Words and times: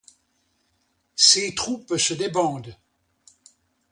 Ses 1.15 1.53
troupes 1.53 1.95
se 1.97 2.15
débandent. 2.15 2.75